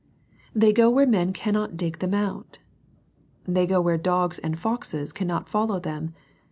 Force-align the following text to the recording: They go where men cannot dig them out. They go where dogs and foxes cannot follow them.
They 0.55 0.73
go 0.73 0.89
where 0.89 1.05
men 1.05 1.31
cannot 1.31 1.77
dig 1.77 1.99
them 1.99 2.15
out. 2.15 2.57
They 3.43 3.67
go 3.67 3.79
where 3.81 3.99
dogs 3.99 4.39
and 4.39 4.57
foxes 4.57 5.13
cannot 5.13 5.47
follow 5.47 5.79
them. 5.79 6.15